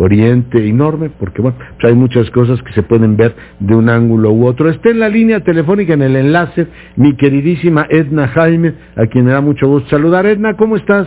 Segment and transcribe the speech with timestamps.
[0.00, 4.32] oriente enorme, porque bueno, pues hay muchas cosas que se pueden ver de un ángulo
[4.32, 4.70] u otro.
[4.70, 9.32] Está en la línea telefónica, en el enlace, mi queridísima Edna Jaime, a quien me
[9.32, 10.26] da mucho gusto saludar.
[10.26, 11.06] Edna, ¿cómo estás?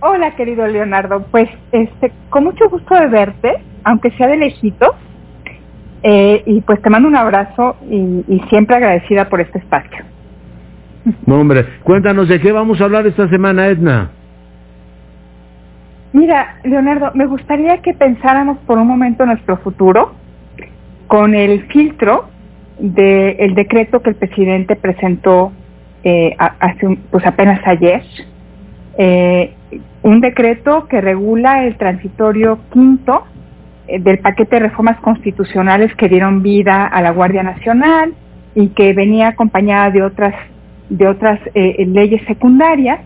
[0.00, 1.26] Hola, querido Leonardo.
[1.30, 4.94] Pues, este, con mucho gusto de verte, aunque sea de lejito,
[6.02, 10.04] eh, y pues te mando un abrazo y, y siempre agradecida por este espacio.
[11.24, 14.10] No, hombre, cuéntanos de qué vamos a hablar esta semana, Edna.
[16.12, 20.14] Mira, Leonardo, me gustaría que pensáramos por un momento nuestro futuro
[21.06, 22.28] con el filtro
[22.78, 25.52] del decreto que el presidente presentó
[26.04, 28.02] eh, hace pues apenas ayer,
[28.98, 29.54] eh,
[30.02, 33.24] un decreto que regula el transitorio quinto
[33.88, 38.14] eh, del paquete de reformas constitucionales que dieron vida a la Guardia Nacional
[38.54, 40.34] y que venía acompañada de otras
[40.88, 43.00] de otras leyes secundarias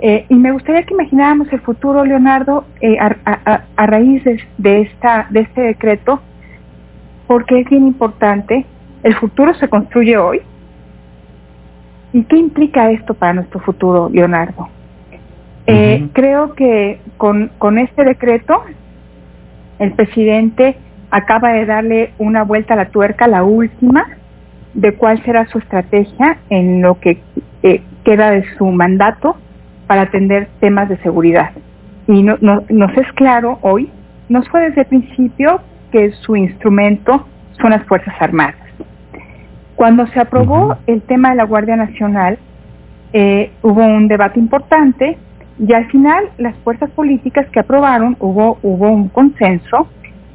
[0.00, 4.22] eh, y me gustaría que imagináramos el futuro, Leonardo, eh, a, raíz
[4.58, 6.20] de, esta, de este decreto,
[7.26, 8.66] porque es bien importante.
[9.02, 10.42] El futuro se construye hoy.
[12.12, 14.68] ¿Y qué implica esto para nuestro futuro, Leonardo?
[15.66, 18.62] Eh, creo que con, con este decreto,
[19.78, 20.76] el presidente
[21.10, 24.06] acaba de darle una vuelta a la tuerca, la última,
[24.74, 27.20] de cuál será su estrategia en lo que
[28.04, 29.36] queda de su mandato
[29.86, 31.50] para atender temas de seguridad.
[32.08, 33.90] Y no, nos es claro hoy,
[34.28, 37.26] nos fue desde el principio que su instrumento
[37.60, 38.56] son las Fuerzas Armadas.
[39.74, 42.38] Cuando se aprobó el tema de la Guardia Nacional,
[43.12, 45.18] eh, hubo un debate importante
[45.58, 49.88] y al final las fuerzas políticas que aprobaron, hubo, hubo un consenso,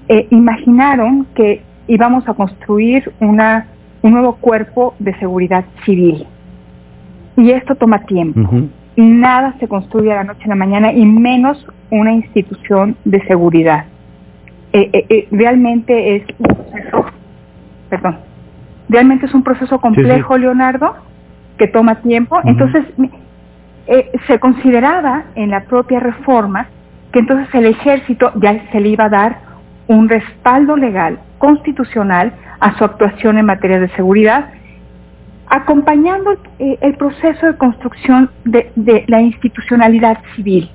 [0.08, 3.68] eh, imaginaron que íbamos a construir una,
[4.02, 6.26] un nuevo cuerpo de seguridad civil.
[7.38, 8.50] Y esto toma tiempo
[9.02, 13.86] nada se construye a la noche a la mañana y menos una institución de seguridad.
[14.74, 17.06] Eh, eh, eh, realmente es un proceso,
[17.90, 18.18] perdón,
[18.88, 20.96] realmente es un proceso complejo, Leonardo,
[21.58, 22.40] que toma tiempo.
[22.46, 22.86] Entonces,
[24.28, 26.68] se consideraba en la propia reforma
[27.12, 29.40] que entonces el ejército ya se le iba a dar
[29.88, 34.52] un respaldo legal, constitucional, a su actuación en materia de seguridad
[35.52, 40.72] acompañando eh, el proceso de construcción de, la institucionalidad civil.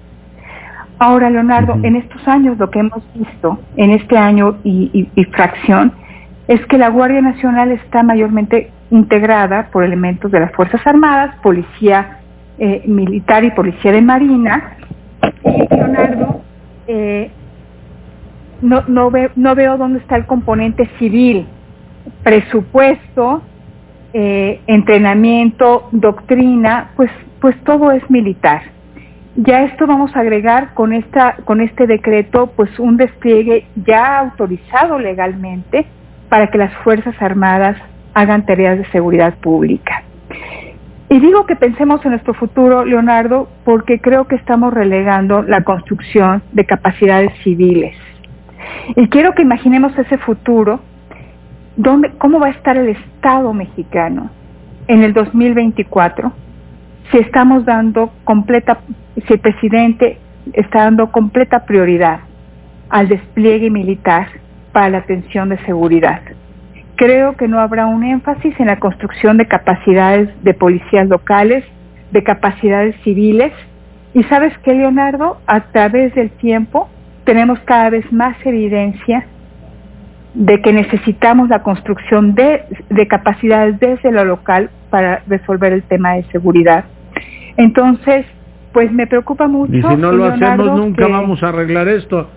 [0.99, 5.93] Ahora, Leonardo, en estos años lo que hemos visto, en este año y, fracción,
[6.47, 12.19] es que la Guardia Nacional está mayormente integrada por elementos de las Fuerzas Armadas, Policía
[12.59, 14.77] eh, Militar y Policía de Marina.
[15.43, 16.43] Y, Leonardo,
[16.87, 17.31] eh,
[18.61, 21.47] no, no, no veo dónde está el componente civil,
[22.23, 23.43] presupuesto,
[24.19, 28.63] eh, entrenamiento, doctrina, pues, pues todo es militar.
[29.37, 34.99] Ya esto vamos a agregar con esta, con este decreto, pues un despliegue ya autorizado
[34.99, 35.85] legalmente
[36.31, 37.77] para que las Fuerzas Armadas
[38.15, 40.03] hagan tareas de seguridad pública.
[41.11, 46.43] Y digo que pensemos en nuestro futuro, Leonardo, porque creo que estamos relegando la construcción
[46.53, 47.95] de capacidades civiles.
[48.97, 50.81] Y quiero que imaginemos ese futuro
[51.83, 54.31] ¿Cómo va a estar el Estado mexicano
[54.89, 56.33] en el 2024
[57.11, 58.79] si estamos dando completa,
[59.27, 60.19] si el presidente
[60.55, 62.21] está dando completa prioridad
[62.89, 64.29] al despliegue militar
[64.73, 66.23] para la atención de seguridad?
[66.95, 71.63] Creo que no habrá un énfasis en la construcción de capacidades de policías locales,
[72.11, 73.53] de capacidades civiles.
[74.15, 76.89] Y sabes que, Leonardo, a través del tiempo
[77.25, 79.27] tenemos cada vez más evidencia
[80.37, 82.63] de que necesitamos la construcción de,
[83.09, 86.85] capacidades desde lo local para resolver el tema de seguridad.
[87.57, 88.27] Entonces,
[88.75, 89.73] pues me preocupa mucho.
[89.73, 92.29] Y si no lo hacemos, nunca vamos a arreglar esto.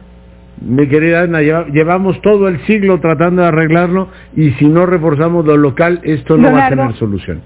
[0.61, 5.57] Mi querida Ana, llevamos todo el siglo tratando de arreglarlo y si no reforzamos lo
[5.57, 7.41] local, esto no va a tener solución.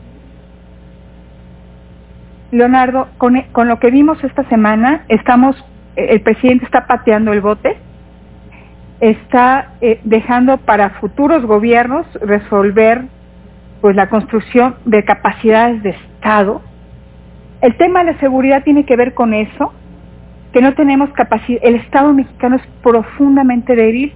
[2.51, 5.55] Leonardo, con, con lo que vimos esta semana, estamos,
[5.95, 7.75] el presidente está pateando el bote
[9.09, 13.03] está eh, dejando para futuros gobiernos resolver
[13.81, 16.61] pues la construcción de capacidades de Estado.
[17.59, 19.73] El tema de la seguridad tiene que ver con eso,
[20.53, 24.13] que no tenemos capacidad, el Estado mexicano es profundamente débil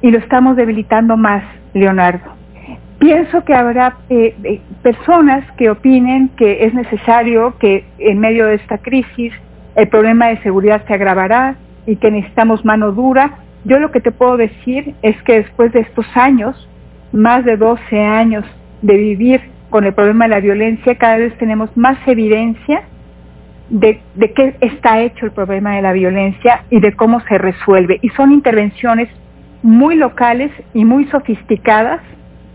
[0.00, 1.44] y lo estamos debilitando más,
[1.74, 2.32] Leonardo.
[2.98, 8.54] Pienso que habrá eh, eh, personas que opinen que es necesario que en medio de
[8.54, 9.34] esta crisis
[9.76, 11.56] el problema de seguridad se agravará
[11.86, 13.38] y que necesitamos mano dura
[13.68, 16.68] yo lo que te puedo decir es que después de estos años,
[17.12, 18.44] más de 12 años
[18.82, 22.82] de vivir con el problema de la violencia, cada vez tenemos más evidencia
[23.68, 27.98] de, de qué está hecho el problema de la violencia y de cómo se resuelve.
[28.00, 29.10] Y son intervenciones
[29.62, 32.00] muy locales y muy sofisticadas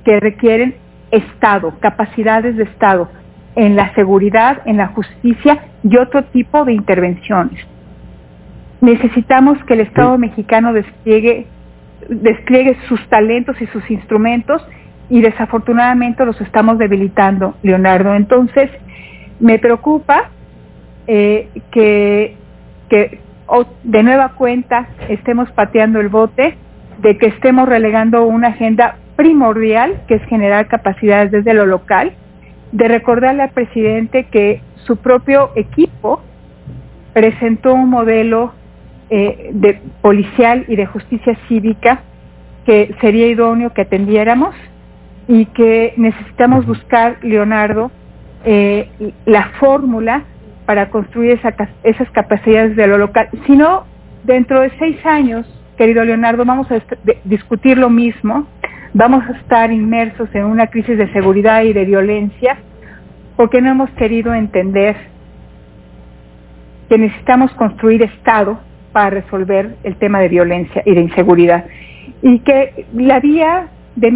[0.03, 0.75] que requieren
[1.11, 3.07] Estado, capacidades de Estado
[3.55, 7.72] en la seguridad, en la justicia y otro tipo de intervenciones.
[8.83, 11.47] Necesitamos que el Estado mexicano despliegue,
[12.09, 14.61] despliegue sus talentos y sus instrumentos
[15.09, 18.13] y desafortunadamente los estamos debilitando, Leonardo.
[18.13, 18.69] Entonces,
[19.39, 20.31] me preocupa
[21.07, 22.35] eh, que,
[22.89, 23.21] que
[23.85, 26.57] de nueva cuenta estemos pateando el bote,
[26.97, 32.11] de que estemos relegando una agenda primordial, que es generar capacidades desde lo local,
[32.73, 36.21] de recordarle al presidente que su propio equipo
[37.13, 38.51] presentó un modelo
[39.09, 42.01] eh, de policial y de justicia cívica
[42.65, 44.55] que sería idóneo que atendiéramos
[45.27, 47.91] y que necesitamos buscar, Leonardo,
[48.45, 48.89] eh,
[49.25, 50.23] la fórmula
[50.65, 51.39] para construir
[51.83, 53.29] esas capacidades de lo local.
[53.45, 53.85] Si no,
[54.23, 55.45] dentro de seis años,
[55.77, 56.81] querido Leonardo, vamos a
[57.25, 58.47] discutir lo mismo,
[58.93, 62.57] vamos a estar inmersos en una crisis de seguridad y de violencia
[63.35, 64.95] porque no hemos querido entender
[66.89, 68.59] que necesitamos construir Estado
[68.93, 71.65] para resolver el tema de violencia y de inseguridad.
[72.21, 74.11] Y que la vía de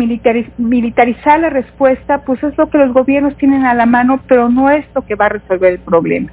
[0.57, 4.69] militarizar la respuesta, pues es lo que los gobiernos tienen a la mano, pero no
[4.69, 6.31] es lo que va a resolver el problema.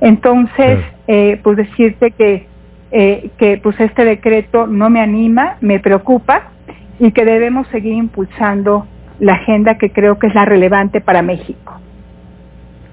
[0.00, 2.46] Entonces, eh, pues decirte que,
[2.90, 6.50] eh, que pues este decreto no me anima, me preocupa
[6.98, 8.86] y que debemos seguir impulsando
[9.20, 11.63] la agenda que creo que es la relevante para México.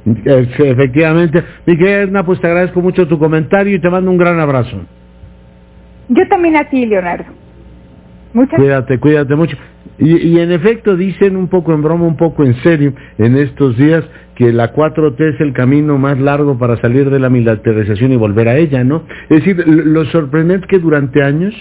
[0.06, 1.44] Efectivamente.
[1.66, 4.82] Miguel Edna, pues te agradezco mucho tu comentario y te mando un gran abrazo.
[6.10, 7.26] Yo también a ti, Leonardo.
[8.34, 9.58] Muchas Cuídate, cuídate mucho.
[9.98, 14.04] Y, en efecto dicen un poco en broma, un poco en serio, en estos días
[14.36, 18.48] que la 4T es el camino más largo para salir de la militarización y volver
[18.48, 19.04] a ella, ¿no?
[19.30, 21.54] Es decir, lo sorprendente es que durante años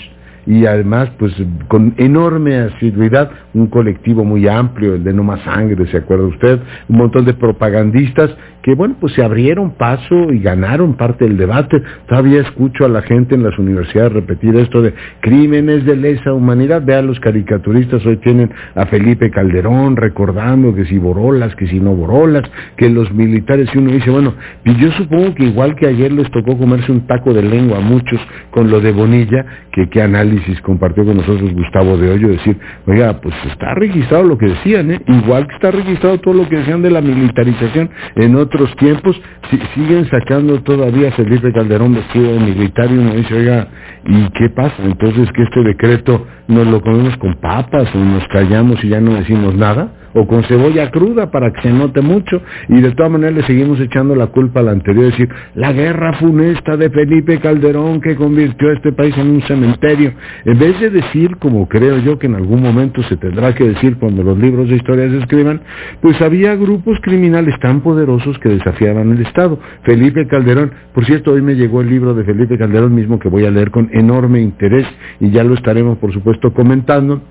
[0.47, 1.35] y además pues
[1.69, 6.61] con enorme asiduidad un colectivo muy amplio, el de No Más Sangre, ¿se acuerda usted?
[6.89, 8.31] Un montón de propagandistas
[8.63, 11.83] que bueno pues se abrieron paso y ganaron parte del debate.
[12.07, 16.83] Todavía escucho a la gente en las universidades repetir esto de crímenes de lesa humanidad.
[16.85, 21.95] Vean los caricaturistas, hoy tienen a Felipe Calderón recordando que si borolas, que si no
[21.95, 22.45] borolas,
[22.77, 24.35] que los militares, y uno dice, bueno,
[24.65, 27.81] y yo supongo que igual que ayer les tocó comerse un taco de lengua a
[27.81, 28.21] muchos
[28.51, 32.57] con lo de Bonilla, que qué análisis compartió con nosotros Gustavo de Hoyo, decir,
[32.87, 35.01] oiga, pues está registrado lo que decían, ¿eh?
[35.07, 39.59] igual que está registrado todo lo que decían de la militarización en otros tiempos, si,
[39.75, 43.69] siguen sacando todavía Felipe Calderón vestido de militar y uno dice, oiga,
[44.07, 44.77] ¿y qué pasa?
[44.85, 49.15] Entonces que este decreto nos lo comemos con papas o nos callamos y ya no
[49.15, 53.37] decimos nada o con cebolla cruda para que se note mucho y de todas maneras
[53.37, 58.01] le seguimos echando la culpa a la anterior, decir, la guerra funesta de Felipe Calderón
[58.01, 60.13] que convirtió a este país en un cementerio,
[60.45, 63.97] en vez de decir, como creo yo que en algún momento se tendrá que decir
[63.99, 65.61] cuando los libros de historia se escriban,
[66.01, 69.59] pues había grupos criminales tan poderosos que desafiaban el Estado.
[69.83, 73.45] Felipe Calderón, por cierto, hoy me llegó el libro de Felipe Calderón mismo que voy
[73.45, 74.87] a leer con enorme interés
[75.21, 77.23] y ya lo estaremos por supuesto comentando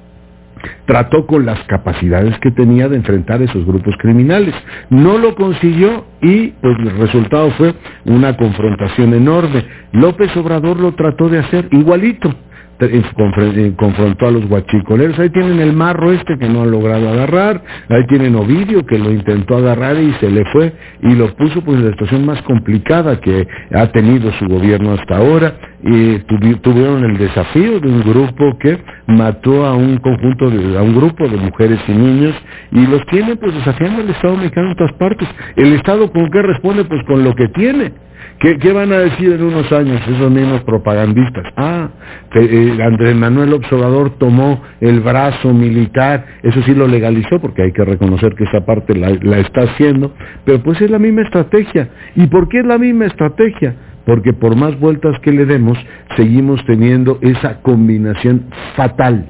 [0.85, 4.53] trató con las capacidades que tenía de enfrentar esos grupos criminales.
[4.89, 7.73] No lo consiguió y pues el resultado fue
[8.05, 9.65] una confrontación enorme.
[9.91, 12.33] López Obrador lo trató de hacer igualito.
[12.81, 15.19] Eh, eh, confrontó a los guachicoleros.
[15.19, 19.11] Ahí tienen el marro este que no ha logrado agarrar, ahí tienen Ovidio que lo
[19.11, 23.19] intentó agarrar y se le fue y lo puso pues en la situación más complicada
[23.19, 28.77] que ha tenido su gobierno hasta ahora y tuvieron el desafío de un grupo que
[29.07, 32.33] mató a un conjunto de, a un grupo de mujeres y niños
[32.71, 35.27] y los tiene pues desafiando al Estado mexicano en todas partes.
[35.57, 37.91] El Estado con qué responde pues con lo que tiene
[38.39, 41.43] ¿Qué, van a decir en unos años esos mismos propagandistas?
[41.57, 41.89] Ah,
[42.35, 47.83] eh, Andrés Manuel Observador tomó el brazo militar, eso sí lo legalizó, porque hay que
[47.83, 50.13] reconocer que esa parte la está haciendo,
[50.45, 51.89] pero pues es la misma estrategia.
[52.15, 53.75] ¿Y por qué es la misma estrategia?
[54.05, 55.77] Porque por más vueltas que le demos,
[56.15, 58.45] seguimos teniendo esa combinación
[58.77, 59.25] fatal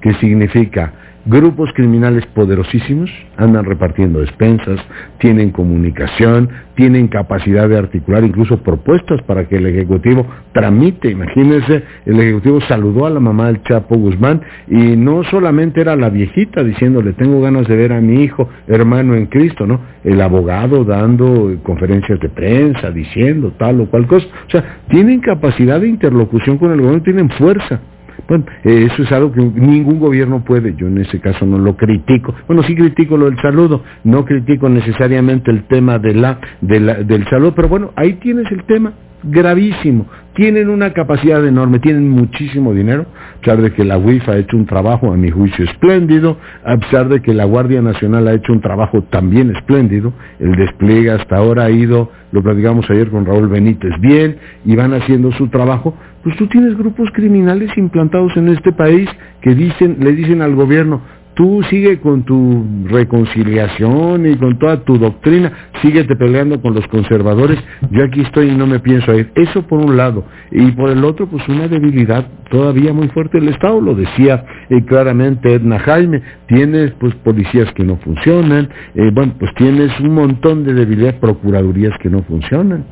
[0.00, 0.92] que significa
[1.30, 4.80] Grupos criminales poderosísimos andan repartiendo despensas,
[5.18, 11.10] tienen comunicación, tienen capacidad de articular incluso propuestas para que el Ejecutivo tramite.
[11.10, 16.08] Imagínense, el Ejecutivo saludó a la mamá del Chapo Guzmán y no solamente era la
[16.08, 19.80] viejita diciéndole tengo ganas de ver a mi hijo, hermano en Cristo, ¿no?
[20.04, 24.26] El abogado dando conferencias de prensa, diciendo tal o cual cosa.
[24.46, 27.82] O sea, tienen capacidad de interlocución con el gobierno, tienen fuerza
[28.26, 31.76] Bueno, eh, eso es algo que ningún gobierno puede, yo en ese caso no lo
[31.76, 32.34] critico.
[32.46, 37.24] Bueno, sí critico lo del saludo, no critico necesariamente el tema de la, de del
[37.28, 40.06] saludo, pero bueno, ahí tienes el tema gravísimo.
[40.34, 43.06] Tienen una capacidad enorme, tienen muchísimo dinero,
[43.36, 46.76] a pesar de que la UIF ha hecho un trabajo, a mi juicio, espléndido, a
[46.76, 51.36] pesar de que la Guardia Nacional ha hecho un trabajo también espléndido, el despliegue hasta
[51.36, 55.96] ahora ha ido, lo platicamos ayer con Raúl Benítez, bien, y van haciendo su trabajo,
[56.22, 59.08] pues tú tienes grupos criminales implantados en este país
[59.40, 61.00] que dicen, le dicen al gobierno,
[61.38, 67.60] tú sigue con tu reconciliación y con toda tu doctrina, síguete peleando con los conservadores,
[67.92, 69.30] yo aquí estoy y no me pienso ir.
[69.36, 70.24] Eso por un lado.
[70.50, 74.84] Y por el otro, pues una debilidad todavía muy fuerte del Estado, lo decía eh,
[74.84, 80.64] claramente Edna Jaime, tienes pues policías que no funcionan, eh, bueno, pues tienes un montón
[80.64, 82.84] de debilidades, procuradurías que no funcionan.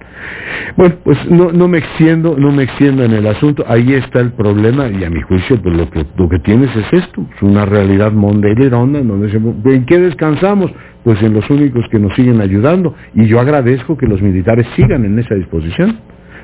[0.77, 4.33] Bueno, pues no, no me extiendo, no me extiendo en el asunto, ahí está el
[4.33, 7.65] problema y a mi juicio pues lo que, lo que tienes es esto, es una
[7.65, 9.31] realidad de Leronda, en donde
[9.75, 10.71] ¿en qué descansamos?
[11.05, 12.95] Pues en los únicos que nos siguen ayudando.
[13.15, 15.99] Y yo agradezco que los militares sigan en esa disposición,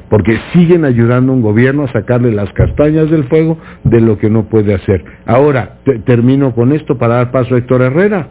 [0.09, 4.31] porque siguen ayudando a un gobierno a sacarle las castañas del fuego de lo que
[4.31, 5.05] no puede hacer.
[5.27, 8.29] Ahora, termino con esto para dar paso a Héctor Herrera.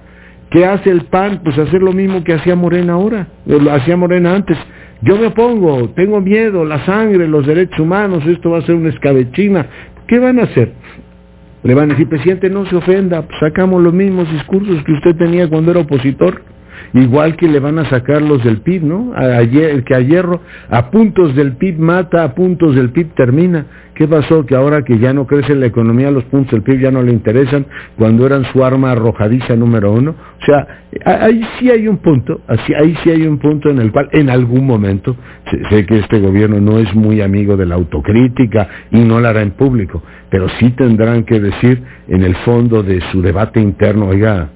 [0.51, 1.41] ¿Qué hace el PAN?
[1.43, 4.57] Pues hacer lo mismo que hacía Morena ahora, lo hacía Morena antes.
[5.01, 8.89] Yo me opongo, tengo miedo, la sangre, los derechos humanos, esto va a ser una
[8.89, 9.65] escabechina.
[10.07, 10.73] ¿Qué van a hacer?
[11.63, 15.47] Le van a decir, presidente, no se ofenda, sacamos los mismos discursos que usted tenía
[15.47, 16.41] cuando era opositor.
[16.93, 19.13] Igual que le van a sacar los del PIB, ¿no?
[19.15, 23.65] Ayer, que a hierro, a puntos del PIB mata, a puntos del PIB termina.
[23.93, 24.45] ¿Qué pasó?
[24.45, 27.11] Que ahora que ya no crece la economía, los puntos del PIB ya no le
[27.11, 27.65] interesan
[27.97, 30.15] cuando eran su arma arrojadiza número uno.
[30.41, 30.65] O sea,
[31.05, 34.65] ahí sí hay un punto, ahí sí hay un punto en el cual en algún
[34.65, 35.15] momento,
[35.69, 39.41] sé, que este gobierno no es muy amigo de la autocrítica y no la hará
[39.41, 44.49] en público, pero sí tendrán que decir en el fondo de su debate interno, oiga,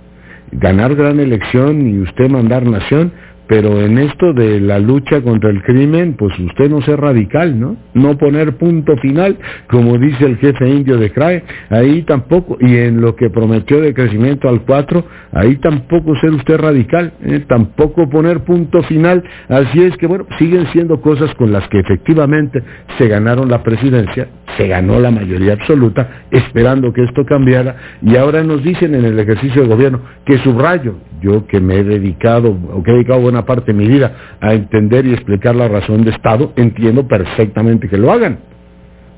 [0.52, 3.12] ganar gran elección y usted mandar nación,
[3.48, 7.78] pero en esto de la lucha contra el crimen, pues usted no sea radical, ¿no?
[7.94, 9.38] No poner punto final,
[9.70, 13.94] como dice el jefe indio de CRAE, ahí tampoco, y en lo que prometió de
[13.94, 17.44] crecimiento al 4, ahí tampoco ser usted radical, ¿eh?
[17.48, 22.64] tampoco poner punto final, así es que bueno, siguen siendo cosas con las que efectivamente
[22.98, 28.44] se ganaron la presidencia, se ganó la mayoría absoluta, esperando que esto cambiara, y ahora
[28.44, 32.84] nos dicen en el ejercicio de gobierno que subrayo, yo que me he dedicado, o
[32.84, 36.12] que he dedicado buena parte de mi vida a entender y explicar la razón de
[36.12, 38.40] Estado, entiendo perfectamente que lo hagan.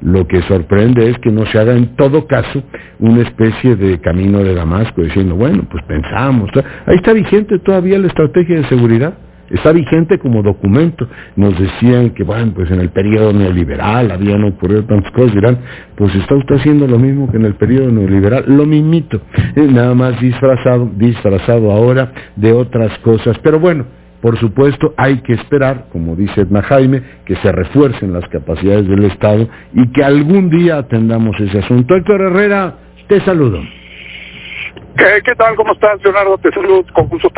[0.02, 2.64] Lo que sorprende es que no se haga en todo caso
[3.00, 6.50] una especie de camino de Damasco diciendo, bueno, pues pensamos,
[6.86, 9.14] ahí está vigente todavía la estrategia de seguridad
[9.50, 11.08] está vigente como documento.
[11.36, 15.60] Nos decían que, bueno, pues en el periodo neoliberal habían ocurrido tantas cosas, dirán,
[15.96, 19.22] pues está usted haciendo lo mismo que en el periodo neoliberal, lo mismito,
[19.56, 23.38] eh, nada más disfrazado, disfrazado ahora de otras cosas.
[23.40, 23.86] Pero bueno,
[24.22, 29.06] por supuesto, hay que esperar, como dice Edna Jaime, que se refuercen las capacidades del
[29.06, 31.96] Estado y que algún día atendamos ese asunto.
[31.96, 32.76] Héctor Herrera,
[33.08, 33.62] te saludo.
[34.98, 35.56] ¿Qué, tal?
[35.56, 36.40] ¿Cómo estás, Leonardo?
[36.40, 37.30] Te saludo con gusto